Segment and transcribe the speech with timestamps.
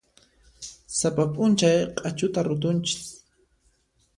[0.99, 3.01] Sapa p'unchay q'achuta rutunchis.